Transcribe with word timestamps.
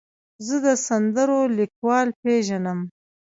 زه 0.45 0.55
د 0.65 0.67
سندرو 0.85 1.39
لیکوال 1.57 2.07
پیژنم. 2.21 2.79